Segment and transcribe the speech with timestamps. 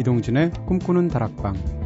[0.00, 1.79] 이동진의 꿈꾸는 다락방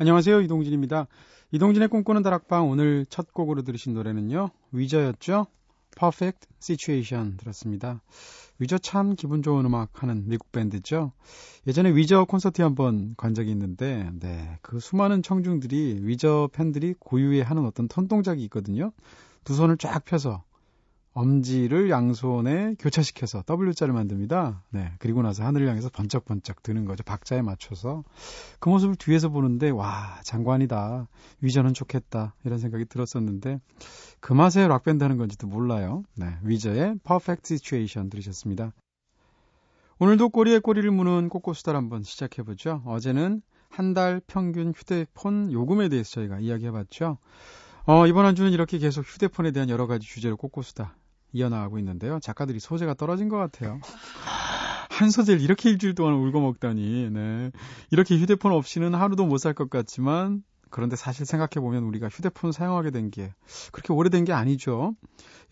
[0.00, 0.40] 안녕하세요.
[0.40, 1.08] 이동진입니다.
[1.50, 4.48] 이동진의 꿈꾸는 다락방 오늘 첫 곡으로 들으신 노래는요.
[4.72, 5.46] 위저였죠.
[5.94, 8.00] Perfect Situation 들었습니다.
[8.58, 11.12] 위저 참 기분 좋은 음악 하는 미국 밴드죠.
[11.66, 17.66] 예전에 위저 콘서트에 한번 간 적이 있는데, 네, 그 수많은 청중들이 위저 팬들이 고유의 하는
[17.66, 18.92] 어떤 턴 동작이 있거든요.
[19.44, 20.44] 두 손을 쫙 펴서
[21.12, 24.62] 엄지를 양손에 교차시켜서 W자를 만듭니다.
[24.70, 24.92] 네.
[24.98, 27.02] 그리고 나서 하늘을 향해서 번쩍번쩍 드는 거죠.
[27.02, 28.04] 박자에 맞춰서.
[28.60, 31.08] 그 모습을 뒤에서 보는데, 와, 장관이다.
[31.40, 32.34] 위저는 좋겠다.
[32.44, 33.60] 이런 생각이 들었었는데,
[34.20, 36.04] 그 맛에 락밴드 하는 건지도 몰라요.
[36.14, 36.26] 네.
[36.42, 38.72] 위저의 Perfect Situation 들으셨습니다.
[39.98, 42.82] 오늘도 꼬리에 꼬리를 무는 꼬꼬수달 한번 시작해보죠.
[42.86, 47.18] 어제는 한 달 평균 휴대폰 요금에 대해서 저희가 이야기해봤죠.
[47.86, 50.96] 어, 이번 한 주는 이렇게 계속 휴대폰에 대한 여러 가지 주제를 꼬꼬수다
[51.32, 52.18] 이어나가고 있는데요.
[52.20, 53.80] 작가들이 소재가 떨어진 것 같아요.
[54.90, 57.50] 한 소재를 이렇게 일주일 동안 울고 먹다니, 네.
[57.90, 63.10] 이렇게 휴대폰 없이는 하루도 못 살 것 같지만, 그런데 사실 생각해보면 우리가 휴대폰 사용하게 된
[63.10, 63.32] 게
[63.72, 64.94] 그렇게 오래된 게 아니죠.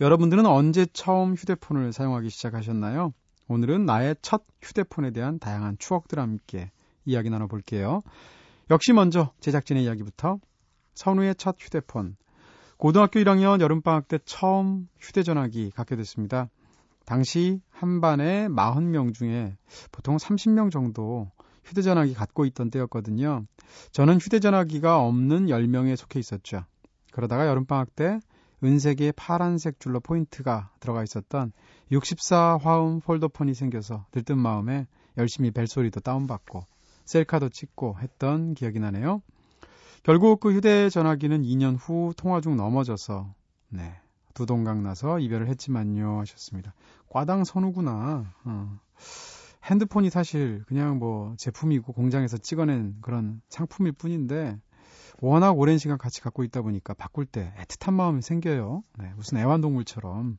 [0.01, 3.12] 여러분들은 언제 처음 휴대폰을 사용하기 시작하셨나요?
[3.49, 6.71] 오늘은 나의 첫 휴대폰에 대한 다양한 추억들 함께
[7.05, 8.03] 이야기 나눠볼게요.
[8.71, 10.39] 역시 먼저 제작진의 이야기부터
[10.95, 12.16] 선우의 첫 휴대폰.
[12.78, 16.49] 고등학교 1학년 여름방학 때 처음 휴대전화기 갖게 됐습니다.
[17.05, 19.56] 당시 한 반에 40명 중에
[19.91, 21.28] 보통 30명 정도
[21.65, 23.44] 휴대전화기 갖고 있던 때였거든요.
[23.91, 26.65] 저는 휴대전화기가 없는 10명에 속해 있었죠.
[27.11, 28.21] 그러다가 여름방학 때
[28.62, 31.50] 은색의 파란색 줄로 포인트가 들어가 있었던
[31.91, 36.65] 64화음 폴더폰이 생겨서 들뜬 마음에 열심히 벨소리도 다운받고
[37.06, 39.21] 셀카도 찍고 했던 기억이 나네요.
[40.03, 43.34] 결국 그 휴대전화기는 2년 후 통화 중 넘어져서
[43.70, 43.94] 네
[44.34, 46.75] 두동강 나서 이별을 했지만요 하셨습니다.
[47.09, 48.32] 과당 선우구나.
[48.44, 48.81] 어.
[49.64, 54.59] 핸드폰이 사실 그냥 뭐 제품이고 공장에서 찍어낸 그런 상품일 뿐인데
[55.20, 58.82] 워낙 오랜 시간 같이 갖고 있다 보니까 바꿀 때 애틋한 마음이 생겨요.
[58.98, 60.38] 네, 무슨 애완동물처럼.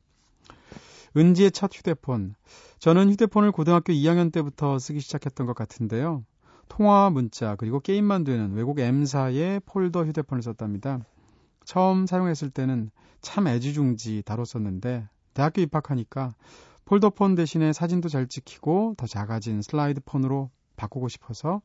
[1.16, 2.34] 은지의 첫 휴대폰.
[2.78, 6.24] 저는 휴대폰을 고등학교 2학년 때부터 쓰기 시작했던 것 같은데요.
[6.70, 11.00] 통화 문자 그리고 게임만 되는 외국 M사의 폴더 휴대폰을 썼답니다.
[11.64, 16.34] 처음 사용했을 때는 참 애지중지 다뤘었는데 대학교 입학하니까
[16.86, 21.60] 폴더폰 대신에 사진도 잘 찍히고 더 작아진 슬라이드 폰으로 바꾸고 싶어서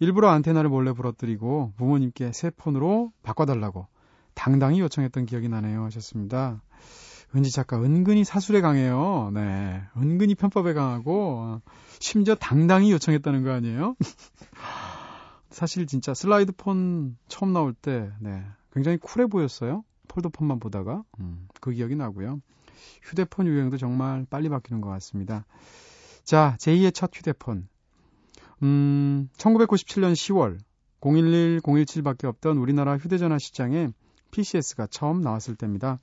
[0.00, 3.86] 일부러 안테나를 몰래 부러뜨리고 부모님께 새 폰으로 바꿔달라고
[4.34, 6.60] 당당히 요청했던 기억이 나네요 하셨습니다.
[7.36, 9.30] 은지 작가 은근히 사술에 강해요.
[9.34, 9.82] 네.
[9.98, 11.60] 은근히 편법에 강하고
[12.00, 13.94] 심지어 당당히 요청했다는 거 아니에요?
[15.50, 18.42] 사실 진짜 슬라이드 폰 처음 나올 때 네.
[18.72, 19.84] 굉장히 쿨해 보였어요.
[20.08, 22.40] 폴더폰만 보다가 음, 그 기억이 나고요.
[23.02, 25.44] 휴대폰 유행도 정말 빨리 바뀌는 것 같습니다.
[26.24, 27.68] 자, 제2의 첫 휴대폰.
[28.62, 30.58] 음, 1997년 10월
[31.02, 33.88] 011, 017밖에 없던 우리나라 휴대전화 시장에
[34.30, 36.00] PCS가 처음 나왔을 때입니다.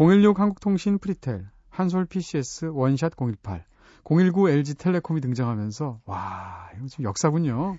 [0.00, 3.64] 016 한국통신 프리텔, 한솔 PCS, 원샷 018,
[4.04, 7.78] 019 LG텔레콤이 등장하면서 와 이거 좀 역사군요.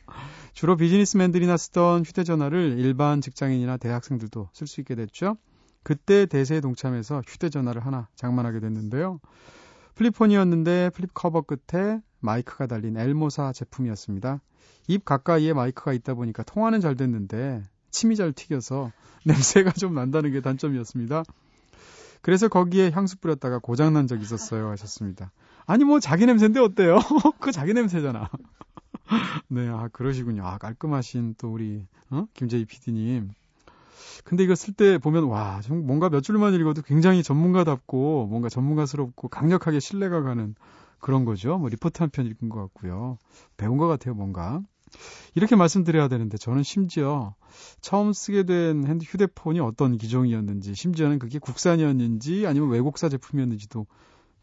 [0.51, 5.37] 주로 비즈니스맨들이나 쓰던 휴대전화를 일반 직장인이나 대학생들도 쓸 수 있게 됐죠.
[5.81, 9.21] 그때 대세에 동참해서 휴대전화를 하나 장만하게 됐는데요.
[9.95, 14.41] flip폰이었는데 flip cover 끝에 마이크가 달린 L모사 제품이었습니다.
[14.89, 18.91] 입 가까이에 마이크가 있다 보니까 통화는 잘 됐는데 침이 잘 튀겨서
[19.23, 21.23] 냄새가 좀 난다는 게 단점이었습니다.
[22.21, 25.31] 그래서 거기에 향수 뿌렸다가 고장난 적 있었어요 하셨습니다.
[25.65, 26.99] 아니 뭐 자기 냄새인데 어때요?
[27.39, 28.29] 그 자기 냄새잖아.
[29.47, 30.45] 네, 아 그러시군요.
[30.45, 32.25] 아 깔끔하신 또 우리 어?
[32.33, 33.29] 김재희 PD님.
[34.23, 39.29] 근데 이거 쓸 때 보면 와, 좀 뭔가 몇 줄만 읽어도 굉장히 전문가답고 뭔가 전문가스럽고
[39.29, 40.55] 강력하게 신뢰가 가는
[40.99, 41.57] 그런 거죠.
[41.57, 43.17] 뭐 리포트 한 편 읽은 것 같고요.
[43.57, 44.61] 배운 것 같아요, 뭔가.
[45.35, 47.35] 이렇게 말씀드려야 되는데 저는 심지어
[47.81, 53.85] 처음 쓰게 된 휴대폰이 어떤 기종이었는지 심지어는 그게 국산이었는지 아니면 외국사 제품이었는지도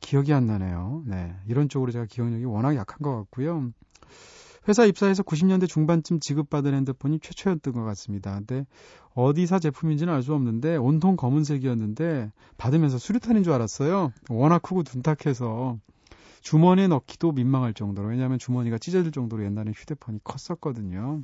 [0.01, 1.03] 기억이 안 나네요.
[1.07, 1.35] 네.
[1.49, 3.71] 이런 쪽으로 제가 기억력이 워낙 약한 것 같고요.
[4.69, 8.35] 회사 입사해서 90년대 중반쯤 지급받은 핸드폰이 최초였던 것 같습니다.
[8.35, 8.67] 근데
[9.15, 14.13] 어디사 제품인지는 알 수 없는데 온통 검은색이었는데 받으면서 수류탄인 줄 알았어요.
[14.29, 15.79] 워낙 크고 둔탁해서
[16.47, 21.23] 주머니에 넣기도 민망할 정도로 왜냐하면 주머니가 찢어질 정도로 옛날에 휴대폰이 컸었거든요.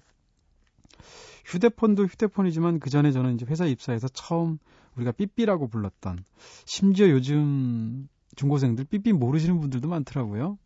[1.44, 4.58] 휴대폰도 휴대폰이지만 그 전에 저는 이제 회사 입사해서 처음
[4.96, 6.24] 우리가 삐삐라고 불렀던
[6.66, 10.58] 심지어 요즘 중고생들 삐삐 모르시는 분들도 많더라고요.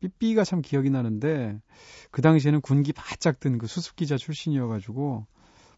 [0.00, 1.60] 삐삐가 참 기억이 나는데
[2.10, 5.26] 그 당시에는 군기 바짝 든 그 수습기자 출신이어가지고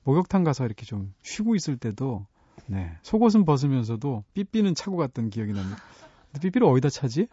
[0.04, 2.24] 목욕탕 가서 이렇게 좀 쉬고 있을 때도
[2.66, 5.82] 네 속옷은 벗으면서도 삐삐는 차고 갔던 기억이 납니다.
[6.30, 7.26] 근데 삐삐를 어디다 차지?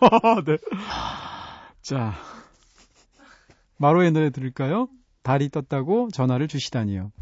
[0.46, 0.58] 네.
[1.82, 2.14] 자
[3.76, 4.88] 마로의 노래 들을까요?
[5.22, 7.12] 달이 떴다고 전화를 주시다니요.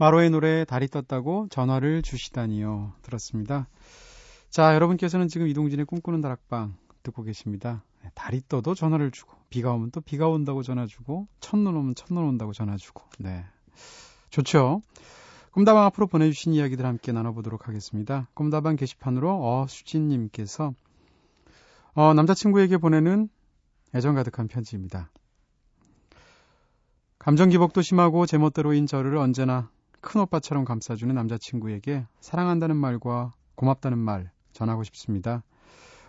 [0.00, 2.94] 마로의 노래 달이 떴다고 전화를 주시다니요.
[3.02, 3.68] 들었습니다.
[4.48, 7.84] 자, 여러분께서는 지금 이동진의 꿈꾸는 다락방 듣고 계십니다.
[8.02, 12.24] 네, 달이 떠도 전화를 주고, 비가 오면 또 비가 온다고 전화 주고, 첫눈 오면 첫눈
[12.24, 13.44] 온다고 전화 주고, 네.
[14.30, 14.80] 좋죠?
[15.50, 18.26] 꿈다방 앞으로 보내주신 이야기들 함께 나눠보도록 하겠습니다.
[18.32, 20.72] 꿈다방 게시판으로 어수진님께서,
[21.92, 23.28] 어, 남자친구에게 보내는
[23.94, 25.10] 애정 가득한 편지입니다.
[27.18, 29.68] 감정 기복도 심하고 제멋대로인 저를 언제나
[30.00, 35.42] 큰 오빠처럼 감싸주는 남자친구에게 사랑한다는 말과 고맙다는 말 전하고 싶습니다.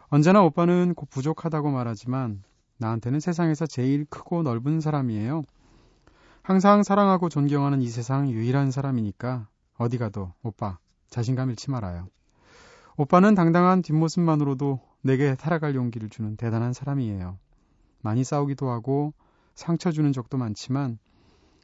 [0.08, 2.44] 언제나 오빠는 곧 부족하다고 말하지만
[2.78, 5.44] 나한테는 세상에서 제일 크고 넓은 사람이에요.
[6.42, 9.48] 항상 사랑하고 존경하는 이 세상 유일한 사람이니까
[9.78, 10.80] 어디 가도 오빠
[11.10, 12.08] 자신감 잃지 말아요.
[12.98, 17.38] 오빠는 당당한 뒷모습만으로도 내게 살아갈 용기를 주는 대단한 사람이에요.
[18.02, 19.14] 많이 싸우기도 하고
[19.54, 20.98] 상처 주는 적도 많지만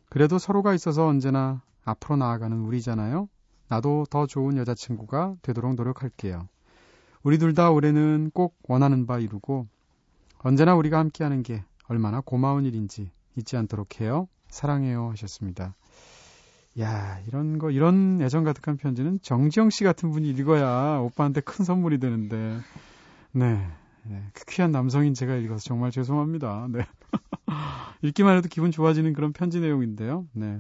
[0.09, 3.29] 그래도 서로가 있어서 언제나 앞으로 나아가는 우리잖아요.
[3.69, 6.47] 나도 더 좋은 여자친구가 되도록 노력할게요.
[7.23, 9.67] 우리 둘 다 올해는 꼭 원하는 바 이루고
[10.39, 14.27] 언제나 우리가 함께하는 게 얼마나 고마운 일인지 잊지 않도록 해요.
[14.49, 15.75] 사랑해요 하셨습니다.
[16.79, 21.99] 야 이런 거 이런 애정 가득한 편지는 정지영 씨 같은 분이 읽어야 오빠한테 큰 선물이
[21.99, 22.59] 되는데
[23.31, 23.67] 네,
[24.03, 24.23] 네.
[24.33, 26.67] 그 귀한 남성인 제가 읽어서 정말 죄송합니다.
[26.71, 26.85] 네.
[28.01, 30.27] 읽기만 해도 기분 좋아지는 그런 편지 내용인데요.
[30.33, 30.59] 네.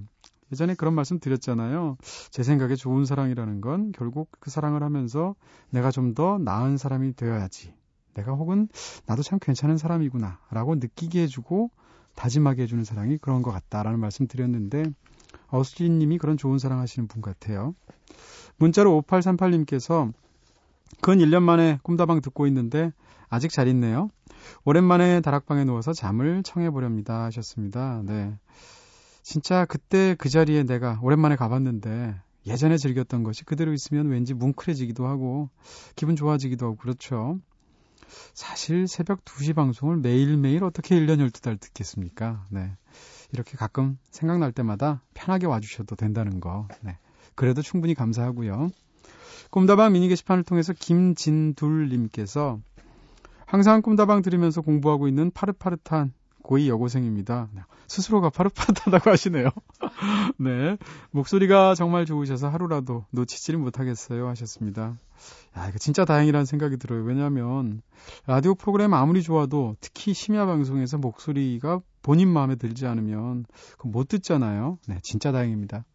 [0.51, 1.97] 예전에 그런 말씀 드렸잖아요.
[2.31, 5.35] 제 생각에 좋은 사랑이라는 건 결국 그 사랑을 하면서
[5.69, 7.73] 내가 좀 더 나은 사람이 되어야지.
[8.13, 8.69] 내가 혹은
[9.05, 10.39] 나도 참 괜찮은 사람이구나.
[10.49, 11.69] 라고 느끼게 해주고
[12.15, 14.83] 다짐하게 해주는 사랑이 그런 것 같다라는 말씀 드렸는데
[15.49, 17.75] 어수진 님이 그런 좋은 사랑 하시는 분 같아요.
[18.57, 20.11] 문자로 5838님께서
[21.01, 22.91] 근 1년 만에 꿈다방 듣고 있는데
[23.29, 24.09] 아직 잘 있네요.
[24.65, 28.01] 오랜만에 다락방에 누워서 잠을 청해보렵니다 하셨습니다.
[28.05, 28.37] 네.
[29.23, 35.49] 진짜 그때 그 자리에 내가 오랜만에 가봤는데 예전에 즐겼던 것이 그대로 있으면 왠지 뭉클해지기도 하고
[35.95, 37.39] 기분 좋아지기도 하고 그렇죠.
[38.33, 42.45] 사실 새벽 2시 방송을 매일매일 어떻게 1년 12달 듣겠습니까?
[42.49, 42.71] 네.
[43.33, 46.67] 이렇게 가끔 생각날 때마다 편하게 와주셔도 된다는 거.
[46.81, 46.97] 네.
[47.35, 48.69] 그래도 충분히 감사하고요.
[49.51, 52.59] 꿈다방 미니 게시판을 통해서 김진둘님께서
[53.47, 56.13] 항상 꿈다방 들으면서 공부하고 있는 파릇파릇한
[56.43, 57.47] 고2 여고생입니다.
[57.87, 59.49] 스스로가 파릇파릇하다고 하시네요.
[60.37, 60.77] 네.
[61.11, 64.27] 목소리가 정말 좋으셔서 하루라도 놓치지를 못하겠어요.
[64.27, 64.97] 하셨습니다.
[65.57, 67.03] 야, 이거 진짜 다행이라는 생각이 들어요.
[67.03, 67.81] 왜냐하면
[68.25, 73.45] 라디오 프로그램 아무리 좋아도 특히 심야 방송에서 목소리가 본인 마음에 들지 않으면
[73.83, 74.77] 못 듣잖아요.
[74.87, 75.85] 네, 진짜 다행입니다.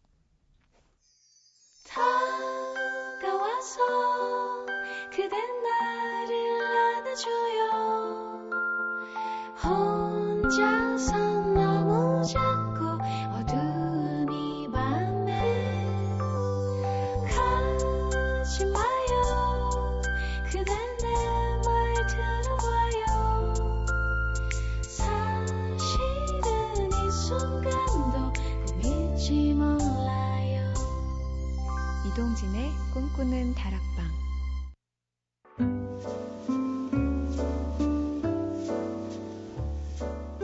[32.13, 34.05] 이동진의 꿈꾸는 다락방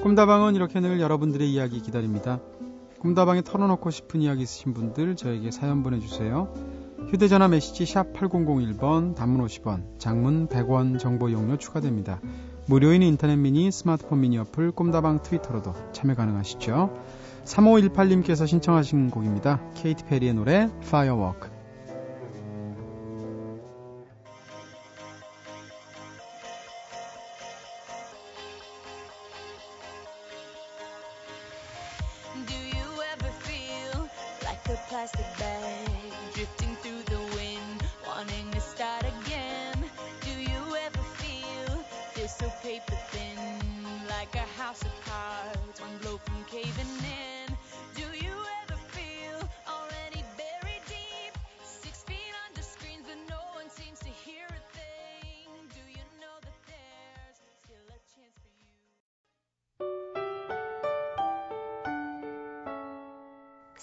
[0.01, 2.39] 꿈다방은 이렇게 늘 여러분들의 이야기 기다립니다.
[2.99, 6.51] 꿈다방에 털어놓고 싶은 이야기 있으신 분들 저에게 사연 보내주세요.
[7.11, 12.19] 휴대전화 메시지 샵 8001번, 단문 50원, 장문 100원 정보 용료 추가됩니다.
[12.65, 16.97] 무료인 인터넷 미니, 스마트폰 미니 어플, 꿈다방 트위터로도 참여 가능하시죠.
[17.45, 19.59] 3518님께서 신청하신 곡입니다.
[19.75, 21.58] 케이티 페리의 노래 Firework.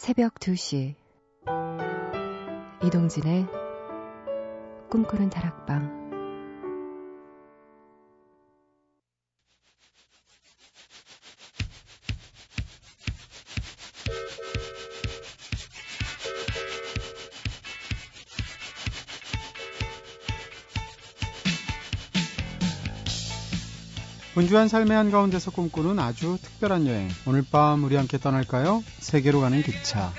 [0.06, 0.94] 새벽 2시.
[2.84, 3.48] 이동진의
[4.88, 6.05] 꿈꾸는 다락방
[24.36, 27.08] 분주한 삶의 한가운데서 꿈꾸는 아주 특별한 여행.
[27.26, 28.84] 오늘 밤 우리 함께 떠날까요?
[28.98, 30.12] 세계로 가는 기차.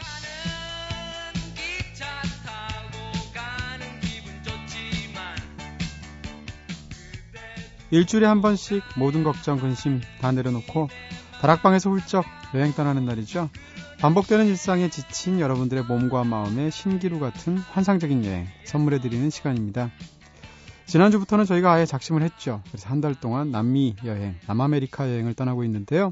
[7.92, 10.90] 일주일에 한 번씩 모든 걱정, 근심 다 내려놓고
[11.40, 13.52] 다락방에서 훌쩍 여행 떠나는 날이죠.
[14.00, 19.92] 반복되는 일상에 지친 여러분들의 몸과 마음의 신기루 같은 환상적인 여행 선물해드리는 시간입니다.
[20.88, 22.62] 지난주부터는 저희가 아예 작심을 했죠.
[22.70, 26.12] 그래서 한 달 동안 남미 여행, 남아메리카 여행을 떠나고 있는데요.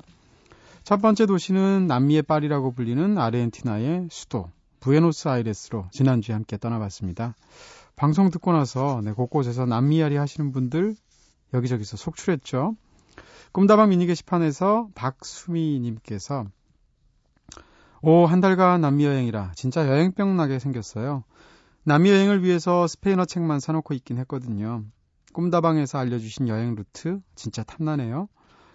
[0.83, 4.49] 첫 번째 도시는 남미의 파리라고 불리는 아르헨티나의 수도
[4.81, 7.35] 부에노스아이레스로 지난주에 함께 떠나봤습니다.
[7.95, 10.95] 방송 듣고 나서 네, 곳곳에서 남미야리 하시는 분들
[11.53, 12.75] 여기저기서 속출했죠.
[13.53, 16.45] 꿈다방 미니 게시판에서 박수미님께서
[18.01, 21.23] 오, 한 달간 남미 여행이라 진짜 여행병 나게 생겼어요.
[21.87, 24.83] 남미 여행을 위해서 스페인어 책만 사놓고 있긴 했거든요.
[25.33, 28.27] 꿈다방에서 알려주신 여행 루트 진짜 탐나네요.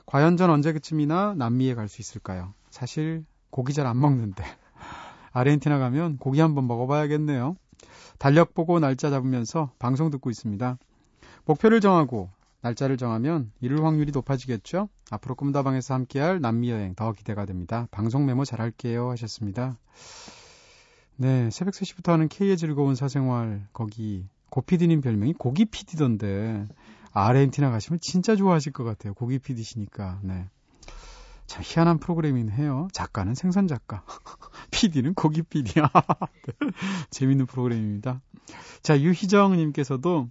[0.07, 2.55] 과연 전 언제쯤이나 남미에 갈 수 있을까요?
[2.71, 4.45] 사실 고기 잘 안 먹는데
[5.33, 7.57] 아르헨티나 가면 고기 한번 먹어봐야겠네요.
[8.19, 10.79] 달력 보고 날짜 잡으면서 방송 듣고 있습니다.
[11.47, 14.89] 목표를 정하고 날짜를 정하면 이룰 확률이 높아지겠죠?
[15.11, 17.89] 앞으로 꿈다방에서 함께할 남미 여행 더 기대가 됩니다.
[17.91, 19.79] 방송 메모 잘할게요 하셨습니다.
[21.21, 26.67] 네, 새벽 3시부터 하는 K의 즐거운 사생활 거기 고피디님 별명이 고기 피디던데
[27.13, 29.13] 아르헨티나 가시면 진짜 좋아하실 것 같아요.
[29.13, 30.21] 고기 피디시니까.
[30.23, 30.49] 네.
[31.47, 32.89] 참 희한한 프로그램이긴 해요.
[32.93, 34.03] 작가는 생선 작가,
[34.73, 35.91] PD는 고기 PD야.
[36.59, 36.71] 네.
[37.11, 38.23] 재밌는 프로그램입니다.
[38.83, 40.31] 자, 유희정님께서도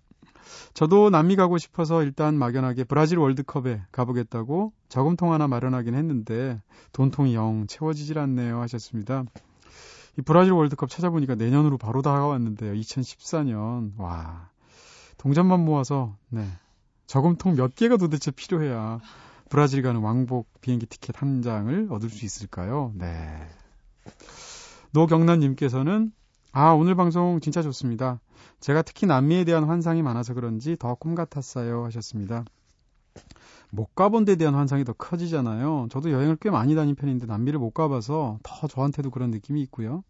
[0.74, 6.60] 저도 남미 가고 싶어서 일단 막연하게 브라질 월드컵에 가보겠다고 저금통 하나 마련하긴 했는데
[6.94, 9.26] 돈통이 영 채워지질 않네요 하셨습니다.
[10.20, 12.74] 이 브라질 월드컵 찾아보니까 내년으로 바로 다가왔는데요.
[12.74, 13.94] 2014년.
[13.98, 14.50] 와.
[15.18, 16.46] 동전만 모아서, 네.
[17.08, 19.00] 저금통 몇 개가 도대체 필요해야
[19.50, 22.92] 브라질 가는 왕복 비행기 티켓 한 장을 얻을 수 있을까요?
[22.96, 23.48] 네.
[24.92, 26.12] 노경란님께서는,
[26.52, 28.20] 아, 오늘 방송 진짜 좋습니다.
[28.60, 31.86] 제가 특히 남미에 대한 환상이 많아서 그런지 더 꿈 같았어요.
[31.86, 32.44] 하셨습니다.
[33.72, 35.88] 못 가본 데 대한 환상이 더 커지잖아요.
[35.92, 40.04] 저도 여행을 꽤 많이 다닌 편인데 남미를 못 가봐서 더 저한테도 그런 느낌이 있고요.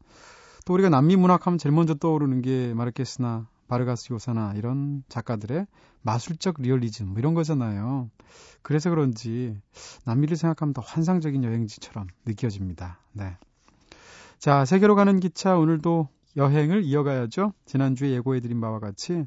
[0.65, 5.67] 또 우리가 남미 문학하면 제일 먼저 떠오르는 게 마르케스나 바르가스 요사나 이런 작가들의
[6.01, 8.09] 마술적 리얼리즘 뭐 이런 거잖아요.
[8.61, 9.57] 그래서 그런지
[10.05, 12.99] 남미를 생각하면 더 환상적인 여행지처럼 느껴집니다.
[13.13, 13.37] 네.
[14.39, 17.53] 자, 세계로 가는 기차 오늘도 여행을 이어가야죠.
[17.65, 19.25] 지난주에 예고해드린 바와 같이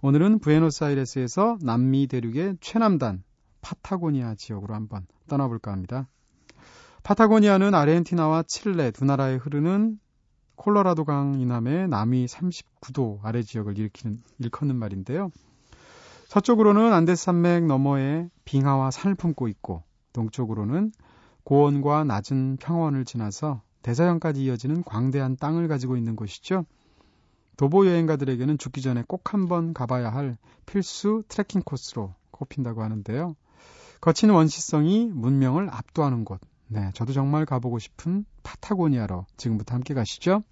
[0.00, 3.22] 오늘은 부에노스아이레스에서 남미 대륙의 최남단
[3.60, 6.08] 파타고니아 지역으로 한번 떠나볼까 합니다.
[7.02, 9.98] 파타고니아는 아르헨티나와 칠레 두 나라에 흐르는
[10.56, 15.30] 콜로라도 강 이남의 남위 39도 아래 지역을 일으키는, 일컫는 말인데요.
[16.26, 20.92] 서쪽으로는 안데스 산맥 너머에 빙하와 산을 품고 있고 동쪽으로는
[21.44, 26.66] 고원과 낮은 평원을 지나서 대서양까지 이어지는 광대한 땅을 가지고 있는 곳이죠.
[27.56, 30.36] 도보 여행가들에게는 죽기 전에 꼭 한번 가봐야 할
[30.66, 33.34] 필수 트레킹 코스로 꼽힌다고 하는데요.
[34.00, 36.40] 거친 원시성이 문명을 압도하는 곳.
[36.68, 40.42] 네, 저도 정말 가보고 싶은 파타고니아로 지금부터 함께 가시죠.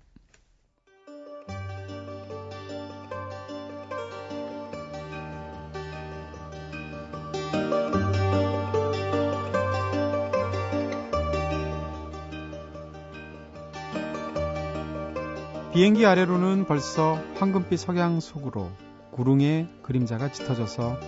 [15.72, 18.70] 비행기 아래로는 벌써 황금빛 석양 속으로
[19.10, 20.98] 구릉의 그림자가 짙어져서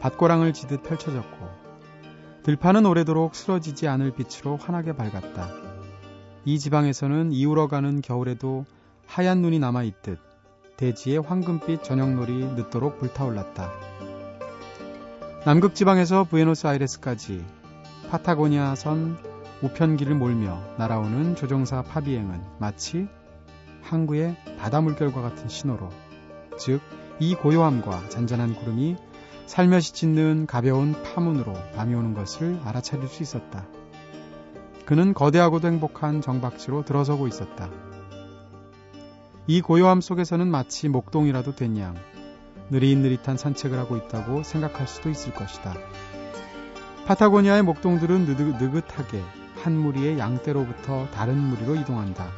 [0.00, 1.39] 밭고랑을 지듯 펼쳐졌고
[2.42, 5.48] 들판은 오래도록 쓰러지지 않을 빛으로 환하게 밝았다.
[6.44, 8.64] 이 지방에서는 이울어가는 겨울에도
[9.06, 10.18] 하얀 눈이 남아있듯
[10.76, 13.70] 대지의 황금빛 저녁놀이 늦도록 불타올랐다.
[15.44, 17.44] 남극 지방에서 부에노스아이레스까지
[18.10, 19.18] 파타고니아 선
[19.62, 23.06] 우편기를 몰며 날아오는 조종사 파비행은 마치
[23.82, 25.90] 항구의 바다 물결과 같은 신호로
[26.58, 26.80] 즉
[27.22, 28.96] 이 고요함과 잔잔한 구름이
[29.50, 33.66] 살며시 짙는 가벼운 파문으로 밤이 오는 것을 알아차릴 수 있었다.
[34.86, 37.68] 그는 거대하고도 행복한 정박지로 들어서고 있었다.
[39.48, 41.96] 이 고요함 속에서는 마치 목동이라도 된 양,
[42.70, 45.74] 느릿느릿한 산책을 하고 있다고 생각할 수도 있을 것이다.
[47.06, 49.20] 파타고니아의 목동들은 느긋하게
[49.64, 52.28] 한 무리의 양떼로부터 다른 무리로 이동한다.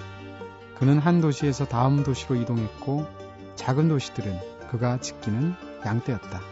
[0.79, 3.07] 그는 한 도시에서 다음 도시로 이동했고
[3.57, 5.55] 작은 도시들은 그가 지키는
[5.85, 6.52] 양떼였다.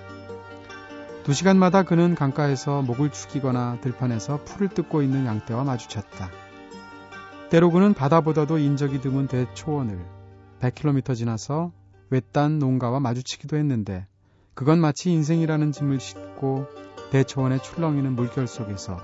[1.25, 6.31] 두 시간마다 그는 강가에서 목을 축이거나 들판에서 풀을 뜯고 있는 양떼와 마주쳤다.
[7.51, 9.99] 때로 그는 바다보다도 인적이 드문 대초원을
[10.61, 11.73] 100km 지나서
[12.09, 14.07] 외딴 농가와 마주치기도 했는데
[14.55, 16.67] 그건 마치 인생이라는 짐을 싣고
[17.11, 18.99] 대초원에 출렁이는 물결 속에서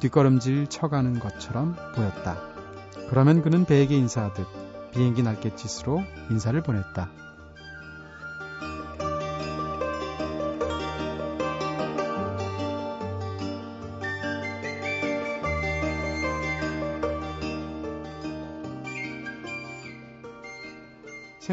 [0.00, 2.38] 뒷걸음질 쳐가는 것처럼 보였다.
[3.10, 4.46] 그러면 그는 배에게 인사하듯
[4.92, 7.10] 비행기 날갯짓으로 인사를 보냈다.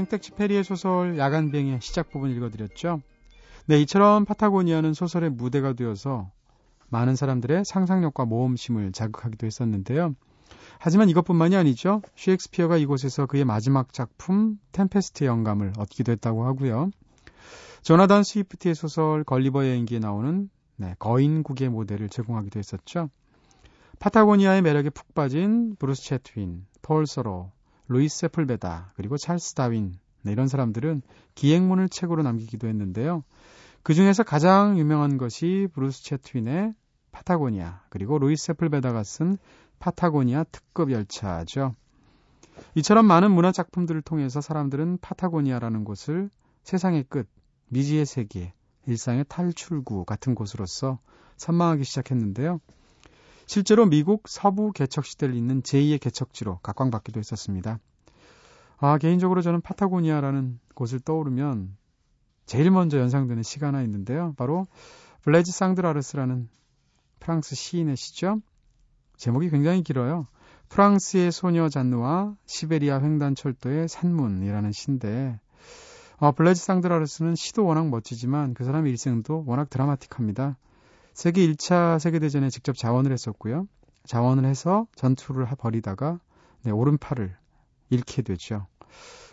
[0.05, 3.01] 생텍쥐페리의 소설 야간 비행의 시작 부분 읽어드렸죠.
[3.65, 6.29] 네, 이처럼 파타고니아는 소설의 무대가 되어서
[6.89, 10.15] 많은 사람들의 상상력과 모험심을 자극하기도 했었는데요.
[10.77, 12.01] 하지만 이것뿐만이 아니죠.
[12.15, 16.91] 셰익스피어가 이곳에서 그의 마지막 작품 템페스트의 영감을 얻기도 했다고 하고요.
[17.81, 23.09] 조나단 스위프트의 소설 걸리버 여행기에 나오는 네, 거인국의 모델을 제공하기도 했었죠.
[23.97, 27.51] 파타고니아의 매력에 푹 빠진 브루스 채트윈, 폴 서로,
[27.87, 31.01] 루이스 세풀베다, 그리고 찰스 다윈 네, 이런 사람들은
[31.35, 33.23] 기행문을 책으로 남기기도 했는데요.
[33.83, 36.73] 그 중에서 가장 유명한 것이 브루스 채트윈의
[37.11, 39.37] 파타고니아, 그리고 루이스 세풀베다가 쓴
[39.79, 41.75] 파타고니아 특급 열차죠.
[42.75, 46.29] 이처럼 많은 문화 작품들을 통해서 사람들은 파타고니아라는 곳을
[46.63, 47.27] 세상의 끝,
[47.69, 48.53] 미지의 세계,
[48.87, 50.99] 일상의 탈출구 같은 곳으로서
[51.37, 52.59] 선망하기 시작했는데요.
[53.45, 57.79] 실제로 미국 서부 개척 시대를 잇는 제2의 개척지로 각광받기도 했었습니다.
[58.77, 61.77] 아, 개인적으로 저는 파타고니아라는 곳을 떠오르면
[62.45, 64.33] 제일 먼저 연상되는 시가 하나 있는데요.
[64.37, 64.67] 바로
[65.21, 66.49] 블레즈 상드라르스라는
[67.19, 68.41] 프랑스 시인의 시죠.
[69.17, 70.27] 제목이 굉장히 길어요.
[70.69, 75.39] 프랑스의 소녀 잔느와 시베리아 횡단 철도의 산문이라는 시인데
[76.17, 80.57] 어, 블레즈 상드라르스는 시도 워낙 멋지지만 그 사람의 일생도 워낙 드라마틱합니다.
[81.15, 83.67] 세계 1차 세계대전에 직접 자원을 했었고요.
[84.03, 86.19] 자원을 해서 전투를 벌이다가
[86.63, 87.33] 네, 오른팔을
[87.89, 88.67] 잃게 되죠.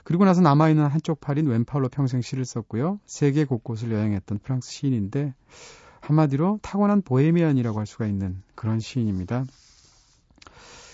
[0.05, 3.01] 그리고 나서 남아있는 한쪽 팔인 왼팔로 평생 시를 썼고요.
[3.05, 5.35] 세계 곳곳을 여행했던 프랑스 시인인데
[6.01, 9.45] 한마디로 타고난 보헤미안이라고 할 수가 있는 그런 시인입니다.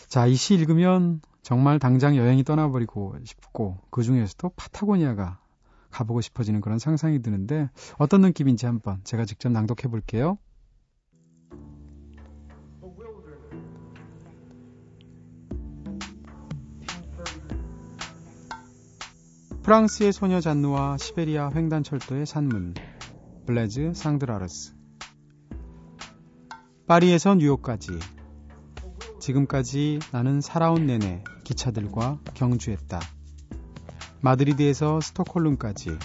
[0.09, 5.39] 자, 이 시 읽으면 정말 당장 여행이 떠나버리고 싶고 그 중에서도 파타고니아가
[5.91, 10.39] 가보고 싶어지는 그런 상상이 드는데 어떤 느낌인지 한번 제가 직접 낭독해 볼게요.
[19.69, 22.73] 프랑스의 소녀 잔누와 시베리아 횡단철도의 산문
[23.45, 24.73] 블레즈 상드라르스.
[26.87, 27.99] 파리에서 뉴욕까지.
[29.21, 32.99] 지금까지 나는 살아온 내내 기차들과 경주했다.
[34.23, 35.99] 마드리드에서 스톡홀름까지.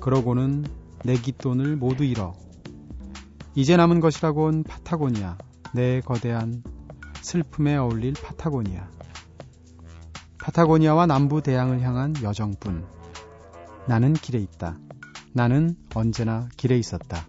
[0.00, 0.64] 그러고는
[1.04, 2.34] 내 깃돈을 모두 잃어.
[3.54, 5.38] 이제 남은 것이라곤 파타고니아
[5.72, 6.64] 내 거대한
[7.20, 8.90] 슬픔에 어울릴 파타고니아
[10.42, 12.84] 파타고니아와 남부 대양을 향한 여정뿐.
[13.86, 14.76] 나는 길에 있다.
[15.32, 17.28] 나는 언제나 길에 있었다.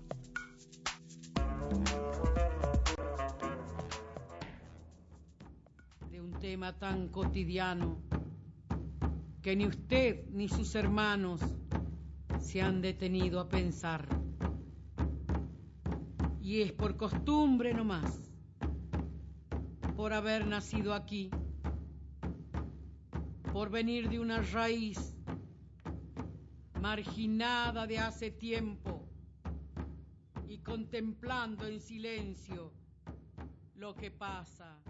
[6.79, 7.97] tan cotidiano
[9.41, 11.41] que ni usted ni sus hermanos
[12.39, 14.07] se han detenido a pensar.
[16.41, 18.31] Y es por costumbre nomás,
[19.95, 21.29] por haber nacido aquí
[23.53, 25.13] por venir de una raíz
[26.81, 29.07] marginada de hace tiempo
[30.47, 32.73] y contemplando en silencio
[33.75, 34.81] lo que pasa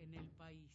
[0.00, 0.72] en el país.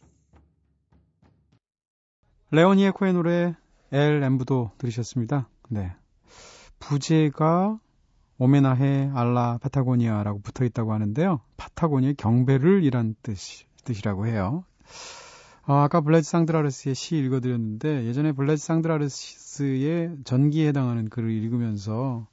[2.50, 3.54] 레온 히에코의 노래
[3.92, 5.50] El Embudo 들으셨습니다.
[5.68, 5.94] 네.
[6.78, 7.78] 부제가
[8.38, 11.42] Homenaje a la Patagonia라고 붙어 있다고 하는데요.
[11.58, 13.36] 파타고니아의 경배를 이란 뜻,
[13.84, 14.64] 뜻이라고 해요.
[15.68, 22.26] 어, 아까 블레즈 상드라르스의 시 읽어드렸는데 예전에 블레즈 상드라르스의 전기에 해당하는 글을 읽으면서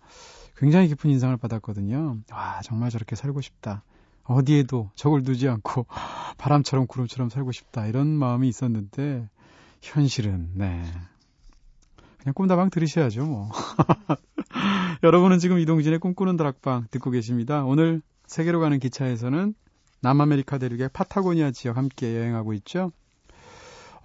[0.55, 2.19] 굉장히 깊은 인상을 받았거든요.
[2.31, 3.83] 와 정말 저렇게 살고 싶다.
[4.23, 5.85] 어디에도 적을 두지 않고
[6.37, 9.27] 바람처럼 구름처럼 살고 싶다 이런 마음이 있었는데
[9.81, 10.81] 현실은 네
[12.19, 13.51] 그냥 꿈다방 들으셔야죠 뭐.
[15.03, 17.65] 여러분은 지금 이동진의 꿈꾸는 다락방 듣고 계십니다.
[17.65, 19.53] 오늘 세계로 가는 기차에서는
[19.99, 22.93] 남아메리카 대륙의 파타고니아 지역 함께 여행하고 있죠.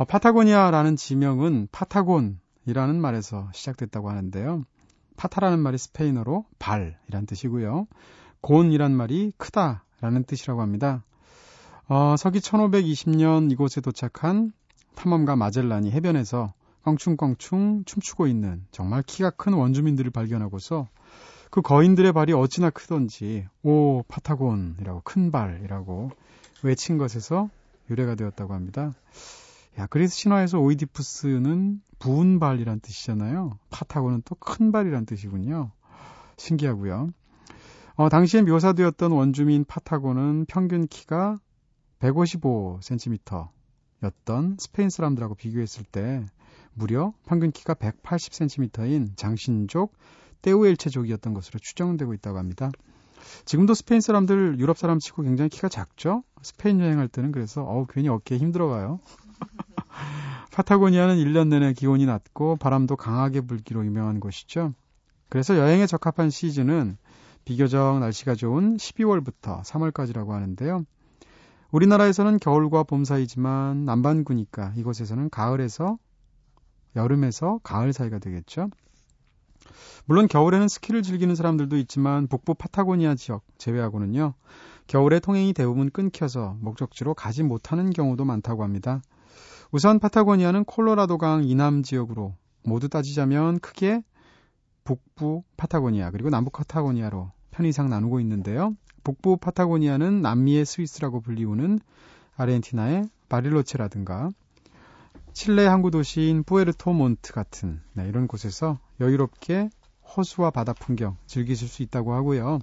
[0.01, 4.63] 어, 파타고니아라는 지명은 파타곤이라는 말에서 시작됐다고 하는데요.
[5.19, 7.87] pata라는 말이 스페인어로 발이란 뜻이고요.
[8.41, 11.05] 곤이란 말이 크다라는 뜻이라고 합니다.
[11.87, 14.55] 어, 서기 1520년 이곳에 도착한
[14.95, 20.89] 탐험가 마젤란이 해변에서 껑충껑충 춤추고 있는 정말 키가 큰 원주민들을 발견하고서
[21.51, 26.11] 그 거인들의 발이 어찌나 크던지 오 파타곤이라고 큰 발이라고
[26.63, 27.51] 외친 것에서
[27.91, 28.95] 유래가 되었다고 합니다.
[29.79, 33.59] 야 그리스 신화에서 오이디푸스는 부은 발이란 뜻이잖아요.
[33.71, 35.71] 파타곤은 또 큰 발이란 뜻이군요.
[36.37, 37.11] 신기하고요.
[37.97, 41.39] 어, 당시에 묘사되었던 원주민 파타곤은 평균 키가
[42.01, 43.49] 155cm
[44.03, 46.25] 였던 스페인 사람들하고 비교했을 때
[46.73, 49.93] 무려 평균 키가 180cm인 장신족
[50.41, 52.71] 떼우엘체족이었던 것으로 추정되고 있다고 합니다.
[53.45, 56.23] 지금도 스페인 사람들 유럽 사람 치고 굉장히 키가 작죠?
[56.41, 59.01] 스페인 여행할 때는 그래서 어우 괜히 어깨에 힘들어가요.
[60.53, 64.75] 파타고니아는 1년 내내 기온이 낮고 바람도 강하게 불기로 유명한 곳이죠.
[65.29, 66.97] 그래서 여행에 적합한 시즌은
[67.45, 70.85] 비교적 날씨가 좋은 12월부터 3월까지라고 하는데요.
[71.71, 75.99] 우리나라에서는 겨울과 봄 사이지만 남반구니까 이곳에서는 가을에서
[76.97, 78.71] 여름에서 가을 사이가 되겠죠.
[80.05, 84.35] 물론 겨울에는 스키를 즐기는 사람들도 있지만 북부 파타고니아 지역 제외하고는요.
[84.89, 89.01] 겨울에 통행이 대부분 끊겨서 목적지로 가지 못하는 경우도 많다고 합니다.
[89.73, 94.03] 우선 파타고니아는 콜로라도강 이남 지역으로 모두 따지자면 크게
[94.83, 98.75] 북부 파타고니아 그리고 남부 파타고니아로 편의상 나누고 있는데요.
[99.05, 101.79] 북부 파타고니아는 남미의 스위스라고 불리우는
[102.37, 104.31] 아르헨티나의 바릴로체라든가
[105.35, 109.71] 칠레 항구 도시인 푸에르토 몬트 같은 네, 이런 곳에서 여유롭게
[110.17, 112.59] 호수와 바다 풍경 즐기실 수 있다고 하고요.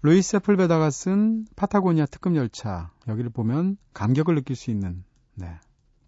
[0.00, 5.58] 루이스 세풀베다가 쓴 파타고니아 특급 열차 여기를 보면 감격을 느낄 수 있는 네,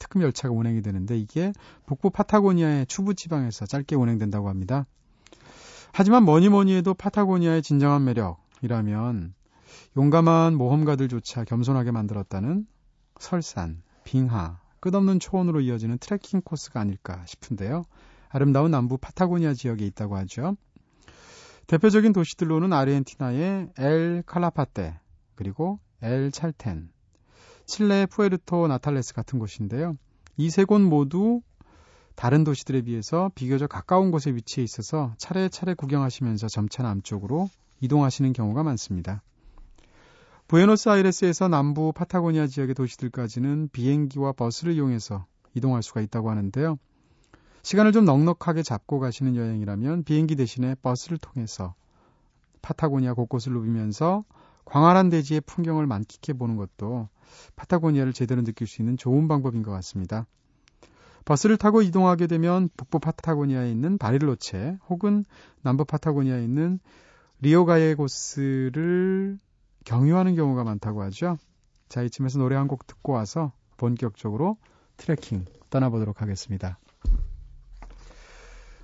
[0.00, 1.52] 특급 열차가 운행이 되는데 이게
[1.86, 4.86] 북부 파타고니아의 추부 지방에서 짧게 운행된다고 합니다.
[5.92, 9.34] 하지만 뭐니 뭐니 해도 파타고니아의 진정한 매력이라면
[9.96, 12.66] 용감한 모험가들조차 겸손하게 만들었다는
[13.20, 17.84] 설산, 빙하, 끝없는 초원으로 이어지는 트레킹 코스가 아닐까 싶은데요.
[18.30, 20.56] 아름다운 남부 파타고니아 지역에 있다고 하죠.
[21.66, 24.98] 대표적인 도시들로는 아르헨티나의 엘 칼라파테,
[25.34, 26.90] 그리고 엘 찰텐,
[27.70, 29.96] 칠레 푸에르토 나탈레스 같은 곳인데요.
[30.36, 31.40] 이 세 곳 모두
[32.16, 37.48] 다른 도시들에 비해서 비교적 가까운 곳에 위치해 있어서 차례차례 구경하시면서 점차 남쪽으로
[37.80, 39.22] 이동하시는 경우가 많습니다.
[40.48, 46.76] 부에노스아이레스에서 남부 파타고니아 지역의 도시들까지는 비행기와 버스를 이용해서 이동할 수가 있다고 하는데요.
[47.62, 51.74] 시간을 좀 넉넉하게 잡고 가시는 여행이라면 비행기 대신에 버스를 통해서
[52.62, 54.24] 파타고니아 곳곳을 누비면서
[54.64, 57.08] 광활한 대지의 풍경을 만끽해 보는 것도
[57.56, 60.26] 파타고니아를 제대로 느낄 수 있는 좋은 방법인 것 같습니다.
[61.24, 65.24] 버스를 타고 이동하게 되면 북부 파타고니아에 있는 바릴로체 혹은
[65.62, 66.80] 남부 파타고니아에 있는
[67.42, 69.38] 리오가예고스를
[69.84, 71.38] 경유하는 경우가 많다고 하죠.
[71.88, 74.56] 자, 이쯤에서 노래 한 곡 듣고 와서 본격적으로
[74.96, 76.78] 트레킹 떠나보도록 하겠습니다.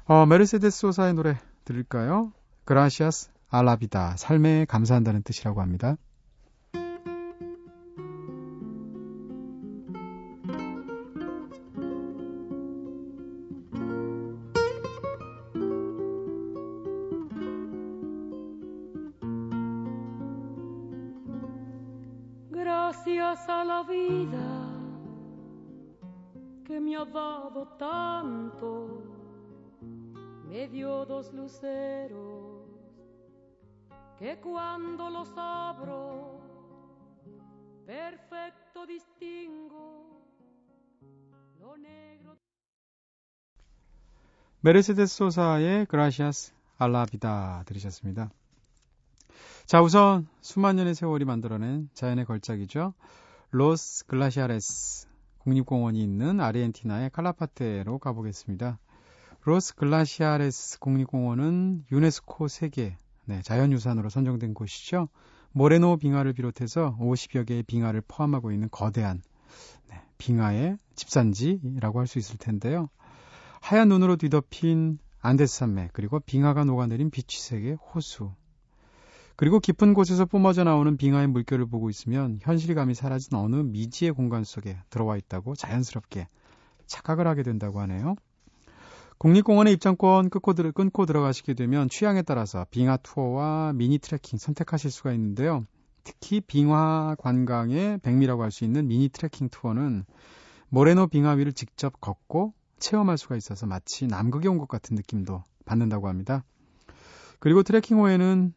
[0.07, 2.33] 어, 메르세데스 소사의 노래 들을까요?
[2.65, 4.17] 그라시아스 알라비다.
[4.17, 5.97] 삶에 감사한다는 뜻이라고 합니다.
[34.19, 36.41] Que cuando los abro,
[37.87, 40.23] perfecto distingo
[41.61, 42.37] lo negro.
[44.63, 48.31] 메르세데스 소사의 그라시아스 알라비다 들으셨습니다.
[49.67, 52.95] 자, 우선 수만 년의 세월이 만들어낸 자연의 걸작이죠.
[53.51, 58.79] 로스 글라시아레스 국립공원이 있는 아르헨티나의 칼라파테로 가보겠습니다.
[59.45, 62.97] 로스 글라시아레스 국립공원은 유네스코 세계
[63.27, 65.09] 네, 자연유산으로 선정된 곳이죠.
[65.53, 69.23] 모레노 빙하를 비롯해서 50여 개의 빙하를 포함하고 있는 거대한
[69.91, 72.89] 네, 빙하의 집산지라고 할 수 있을 텐데요.
[73.61, 78.33] 하얀 눈으로 뒤덮인 안데스 산맥 그리고 빙하가 녹아내린 비취색의 호수
[79.35, 84.79] 그리고 깊은 곳에서 뿜어져 나오는 빙하의 물결을 보고 있으면 현실감이 사라진 어느 미지의 공간 속에
[84.89, 86.29] 들어와 있다고 자연스럽게
[86.87, 88.15] 착각을 하게 된다고 하네요.
[89.19, 95.13] 국립공원의 입장권 끊고, 들, 끊고 들어가시게 되면 취향에 따라서 빙하 투어와 미니 트레킹 선택하실 수가
[95.13, 95.65] 있는데요.
[96.05, 100.05] 특히 빙하 관광의 백미라고 할 수 있는 미니 트레킹 투어는
[100.69, 106.09] 모레노 빙하 위를 직접 걷고 체험할 수가 있어서 마치 남극에 온 것 같은 느낌도 받는다고
[106.09, 106.45] 합니다.
[107.41, 108.53] 그리고 트레킹 후에는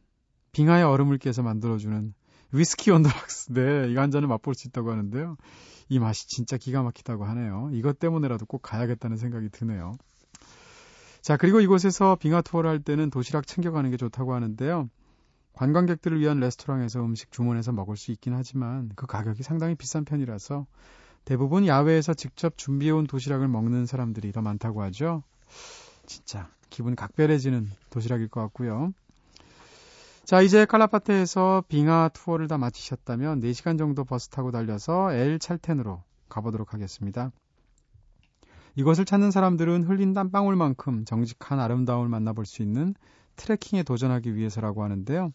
[0.52, 2.14] 빙하의 얼음을 깨서 만들어주는
[2.52, 5.38] 위스키 on the rocks, 네, 이거 한 잔을 맛볼 수 있다고 하는데요.
[5.88, 7.70] 이 맛이 진짜 기가 막히다고 하네요.
[7.74, 9.94] 이것 때문에라도 꼭 가야겠다는 생각이 드네요.
[11.22, 14.90] 자, 그리고 이곳에서 빙하 투어를 할 때는 도시락 챙겨가는 게 좋다고 하는데요.
[15.54, 20.66] 관광객들을 위한 레스토랑에서 음식 주문해서 먹을 수 있긴 하지만 그 가격이 상당히 비싼 편이라서
[21.26, 25.24] 대부분 야외에서 직접 준비해온 도시락을 먹는 사람들이 더 많다고 하죠.
[26.06, 28.94] 진짜 기분 각별해지는 도시락일 것 같고요.
[30.24, 36.74] 자, 이제 칼라파테에서 빙하 투어를 다 마치셨다면 4시간 정도 버스 타고 달려서 엘 찰텐으로 가보도록
[36.74, 37.32] 하겠습니다.
[38.80, 42.96] 이것을 찾는 사람들은 흘린 땀방울만큼 정직한 아름다움을 만나볼 수 있는
[43.36, 45.34] 트레킹에 도전하기 위해서라고 하는데요.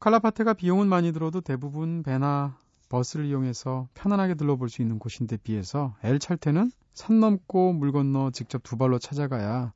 [0.00, 6.72] 칼라파테가 비용은 많이 들어도 대부분 배나 버스를 이용해서 편안하게 둘러볼 수 있는 곳인데 비해서 엘찰테는
[6.94, 9.72] 산 넘고 물 건너 직접 두 발로 찾아가야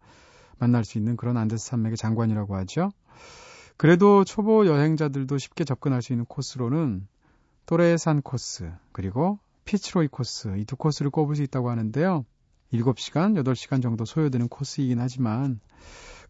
[0.59, 2.91] 만날 수 있는 그런 안데스 산맥의 장관이라고 하죠.
[3.77, 7.07] 그래도 초보 여행자들도 쉽게 접근할 수 있는 코스로는
[7.67, 12.25] 또레산 코스 그리고 피츠로이 코스 이 두 코스를 꼽을 수 있다고 하는데요.
[12.73, 15.61] 7시간, 8시간 정도 소요되는 코스이긴 하지만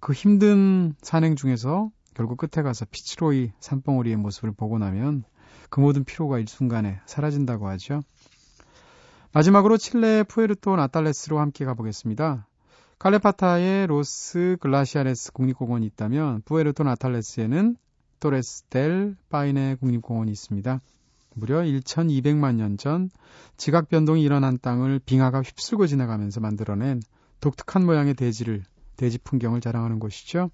[0.01, 5.23] 그 힘든 산행 중에서 결국 끝에 가서 피츠로이 산봉우리의 모습을 보고 나면
[5.71, 8.03] 그 모든 피로가 일순간에 사라진다고 하죠.
[9.33, 12.49] 마지막으로 칠레의 푸에르토 나탈레스로 함께 가보겠습니다.
[12.99, 17.77] 칼라파테에 로스 글라시아레스 국립공원이 있다면 푸에르토 나탈레스에는
[18.19, 20.81] 토레스 델 파이네 국립공원이 있습니다.
[21.39, 23.11] 무려 1200만 년 전
[23.57, 27.01] 지각 변동이 일어난 땅을 빙하가 휩쓸고 지나가면서 만들어낸
[27.41, 28.63] 독특한 모양의 대지를
[28.97, 30.51] 대지 풍경을 자랑하는 곳이죠.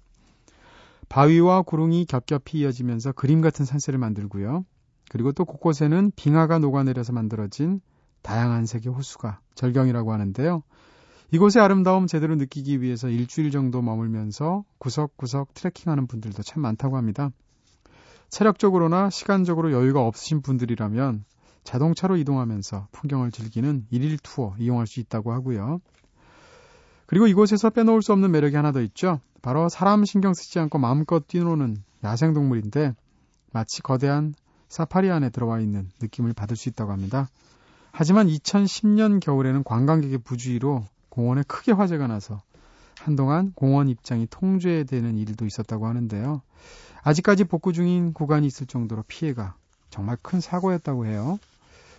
[1.09, 4.65] 바위와 구릉이 겹겹이 이어지면서 그림 같은 산세를 만들고요.
[5.09, 7.81] 그리고 또 곳곳에는 빙하가 녹아내려서 만들어진
[8.21, 10.63] 다양한 색의 호수가 절경이라고 하는데요.
[11.31, 17.31] 이곳의 아름다움 제대로 느끼기 위해서 일주일 정도 머물면서 구석구석 트레킹하는 분들도 참 많다고 합니다.
[18.29, 21.25] 체력적으로나 시간적으로 여유가 없으신 분들이라면
[21.63, 25.79] 자동차로 이동하면서 풍경을 즐기는 일일 투어 이용할 수 있다고 하고요.
[27.07, 29.19] 그리고 이곳에서 빼놓을 수 없는 매력이 하나 더 있죠.
[29.41, 32.95] 바로 사람 신경 쓰지 않고 마음껏 뛰노는 야생동물인데
[33.51, 34.33] 마치 거대한
[34.69, 37.29] 사파리 안에 들어와 있는 느낌을 받을 수 있다고 합니다.
[37.91, 42.41] 하지만 2010년 겨울에는 관광객의 부주의로 공원에 크게 화재가 나서
[43.05, 46.41] 한동안 공원 입장이 통제되는 일도 있었다고 하는데요.
[47.03, 49.55] 아직까지 복구 중인 구간이 있을 정도로 피해가
[49.91, 51.37] 정말 큰 사고였다고 해요.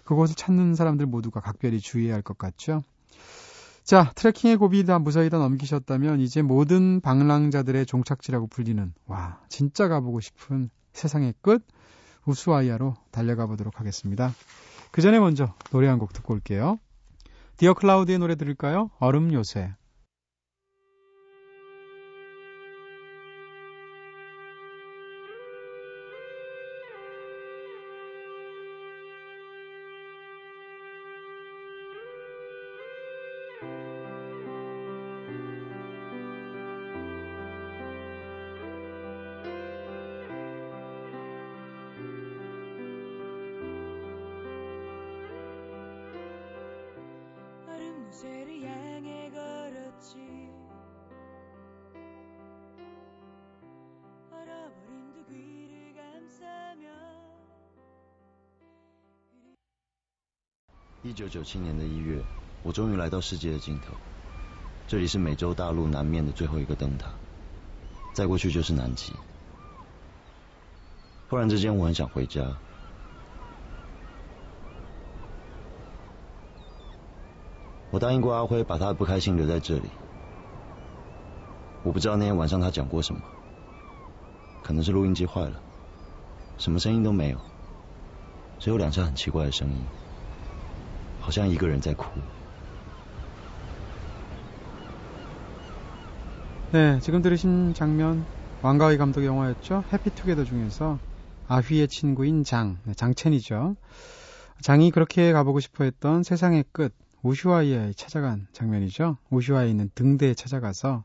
[0.05, 2.83] 그곳을 찾는 사람들 모두가 각별히 주의해야 할 것 같죠.
[3.85, 10.19] 자, 트레킹의 고비 다 무사히 다 넘기셨다면 이제 모든 방랑자들의 종착지라고 불리는 와, 진짜 가보고
[10.19, 11.65] 싶은 세상의 끝
[12.25, 14.33] 우수아이아로 달려가 보도록 하겠습니다.
[14.91, 16.81] 그 전에 먼저 노래 한 곡 듣고 올게요.
[17.59, 18.91] 디어 클라우드의 노래 들을까요?
[18.99, 19.73] 얼음 요새.
[61.07, 62.21] 一九九七年的一月，
[62.65, 63.95] 我终于来到世界的尽头。
[64.89, 67.11] 这里是美洲大陆南面的最后一个灯塔，
[68.13, 69.13] 再过去就是南极。
[71.29, 72.45] 忽然之间，我很想回家。
[77.93, 79.89] 我答应过阿辉，把他的不开心留在这里。
[81.85, 83.21] 我不知道那天晚上他讲过什么，
[84.65, 85.63] 可能是录音机坏了，
[86.59, 87.39] 什么声音都没有，
[88.59, 89.85] 只有两下很奇怪的声音。
[91.26, 92.06] 好像一个人在哭。
[96.72, 98.26] 네, 지금 들으신 장면
[98.62, 99.84] 왕가위 감독의 영화였죠.
[99.92, 101.00] 해피투게더 중에서
[101.48, 103.76] 아휘의 친구인 장, 네, 장첸이죠.
[104.62, 109.18] 장이 그렇게 가보고 싶어 했던 세상의 끝, 우슈아이에 찾아간 장면이죠.
[109.32, 111.04] 우슈아이에 있는 등대에 찾아가서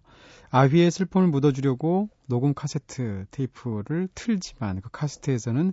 [0.51, 5.73] 아휘의 슬픔을 묻어주려고 녹음 카세트 테이프를 틀지만 그 카세트에서는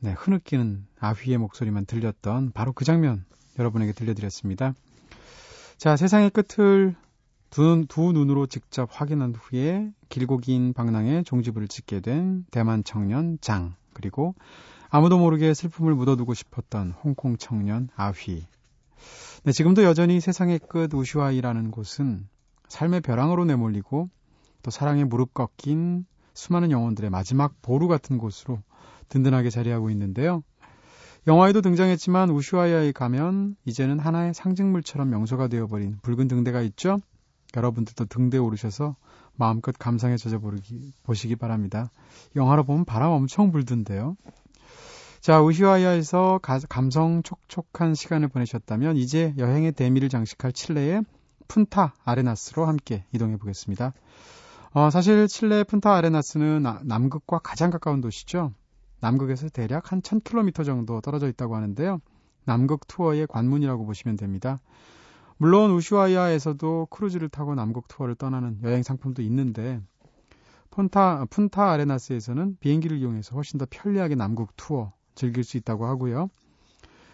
[0.00, 3.24] 네, 흐느끼는 아휘의 목소리만 들렸던 바로 그 장면
[3.57, 4.73] 여러분에게 들려드렸습니다.
[5.77, 6.95] 자, 세상의 끝을
[7.49, 13.75] 두, 두 눈으로 직접 확인한 후에 길고 긴 방랑에 종지부를 찍게 된 대만 청년 장,
[13.93, 14.35] 그리고
[14.89, 18.45] 아무도 모르게 슬픔을 묻어두고 싶었던 홍콩 청년 아휘.
[19.43, 22.27] 네, 지금도 여전히 세상의 끝 우슈아이라는 곳은
[22.67, 24.09] 삶의 벼랑으로 내몰리고
[24.63, 28.61] 또 사랑에 무릎 꺾인 수많은 영혼들의 마지막 보루 같은 곳으로
[29.09, 30.43] 든든하게 자리하고 있는데요.
[31.27, 36.99] 영화에도 등장했지만 우슈아이아에 가면 이제는 하나의 상징물처럼 명소가 되어버린 붉은 등대가 있죠.
[37.55, 38.95] 여러분들도 등대에 오르셔서
[39.35, 40.39] 마음껏 감상에 젖어
[41.03, 41.89] 보시기 바랍니다.
[42.35, 44.15] 영화로 보면 바람 엄청 불던데요.
[45.19, 51.03] 자, 우슈아이아에서 감성 촉촉한 시간을 보내셨다면 이제 여행의 대미를 장식할 칠레의
[51.47, 53.93] 푼타 아레나스로 함께 이동해 보겠습니다.
[54.73, 58.51] 어, 사실 칠레 푼타 아레나스는 남극과 가장 가까운 도시죠.
[58.99, 62.01] 남극에서 대략 한 1000km 정도 떨어져 있다고 하는데요.
[62.45, 64.59] 남극 투어의 관문이라고 보시면 됩니다.
[65.37, 69.81] 물론 우슈아이아에서도 크루즈를 타고 남극 투어를 떠나는 여행 상품도 있는데
[70.71, 76.29] 폰타, 푼타 아레나스에서는 비행기를 이용해서 훨씬 더 편리하게 남극 투어 즐길 수 있다고 하고요.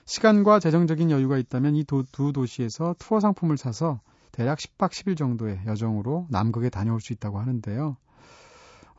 [0.06, 6.28] 시간과 재정적인 여유가 있다면 이 두 도시에서 투어 상품을 사서 대략 10박 10일 정도의 여정으로
[6.30, 7.98] 남극에 다녀올 수 있다고 하는데요.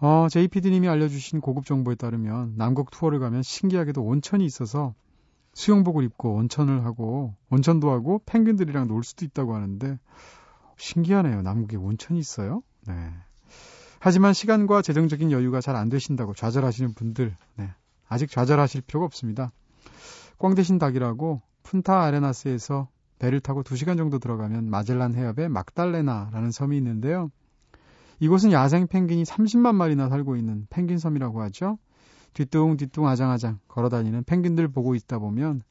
[0.04, 4.94] 어, JPD님이 알려주신 고급 정보에 따르면 남극 투어를 가면 신기하게도 온천이 있어서
[5.54, 10.00] 수영복을 입고 온천을 하고 온천도 하고 펭귄들이랑 놀 수도 있다고 하는데
[10.76, 11.42] 신기하네요.
[11.42, 12.64] 남극에 온천이 있어요.
[12.88, 12.94] 네.
[14.00, 17.70] 하지만 시간과 재정적인 여유가 잘 안 되신다고 좌절하시는 분들 네.
[18.08, 19.52] 아직 좌절하실 필요가 없습니다.
[20.36, 22.88] 꽝 대신 닭이라고 푼타 아레나스에서
[23.20, 27.30] 배를 타고 2시간 정도 들어가면 마젤란 해협에 막달레나라는 섬이 있는데요.
[28.22, 31.80] 이곳은 야생 펭귄이 30만 마리나 살고 있는 펭귄 섬이라고 하죠.
[32.34, 35.62] 뒤뚱뒤뚱 아장아장 걸어다니는 펭귄들 보고 있다 보면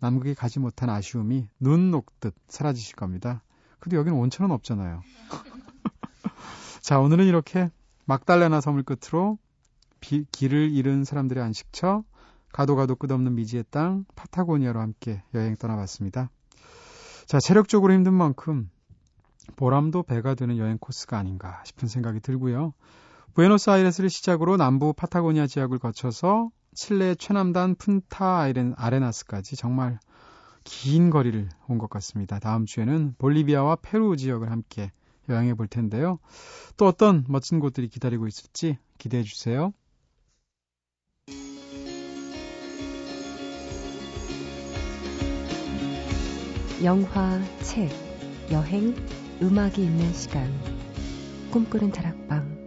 [0.00, 3.44] 남극에 가지 못한 아쉬움이 눈 녹듯 사라지실 겁니다.
[3.78, 5.04] 근데 여기는 온천은 없잖아요.
[6.82, 7.70] 자, 오늘은 이렇게
[8.06, 9.38] 막달레나 섬을 끝으로
[10.00, 12.02] 비, 길을 잃은 사람들의 안식처,
[12.52, 16.28] 가도 가도 끝없는 미지의 땅, 파타고니아로 함께 여행 떠나봤습니다.
[17.26, 18.68] 자, 체력적으로 힘든 만큼
[19.56, 22.72] 보람도 배가 되는 여행 코스가 아닌가 싶은 생각이 들고요.
[23.34, 28.40] 부에노스아이레스를 시작으로 남부 파타고니아 지역을 거쳐서 칠레 최남단 푼타
[28.76, 29.98] 아레나스까지 정말
[30.64, 32.38] 긴 거리를 온 것 같습니다.
[32.38, 34.92] 다음 주에는 볼리비아와 페루 지역을 함께
[35.28, 36.18] 여행해 볼 텐데요.
[36.76, 39.72] 또 어떤 멋진 곳들이 기다리고 있을지 기대해 주세요.
[46.82, 47.90] 영화, 책,
[48.50, 48.94] 여행,
[49.42, 50.52] 음악이 있는 시간.
[51.50, 52.60] 꿈꾸는 다락방.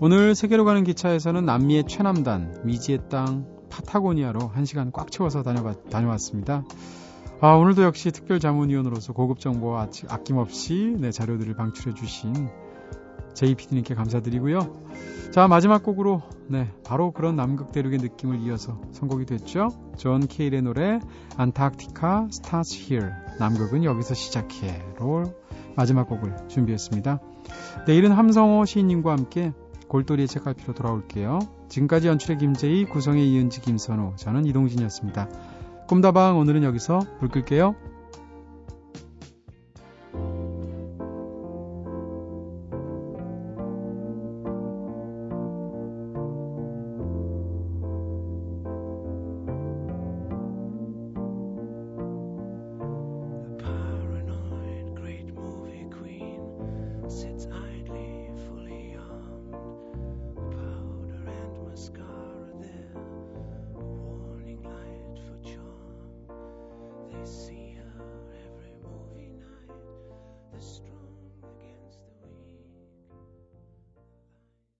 [0.00, 6.62] 오늘 세계로 가는 기차에서는 남미의 최남단, 미지의 땅, 파타고니아로 한 시간 꽉 채워서 다녀와, 다녀왔습니다.
[7.40, 12.50] 아, 오늘도 역시 특별 자문위원으로서 고급 정보와 아낌없이 네, 자료들을 방출해 주신
[13.38, 14.58] JPD님께 감사드리고요.
[15.30, 19.68] 자, 마지막 곡으로, 네, 바로 그런 남극 대륙의 느낌을 이어서 선곡이 됐죠.
[19.96, 20.98] 존 케일의 노래,
[21.36, 23.10] Antarctica Starts Here.
[23.38, 25.34] 남극은 여기서 시작해.로
[25.76, 27.20] 마지막 곡을 준비했습니다.
[27.86, 29.52] 내일은 함성호 시인님과 함께
[29.86, 31.38] 골똘히의 책할 필요 돌아올게요.
[31.68, 35.28] 지금까지 연출의 김재희, 구성의 이은지, 김선호, 저는 이동진이었습니다.
[35.86, 37.76] 꿈다방 오늘은 여기서 불 끌게요.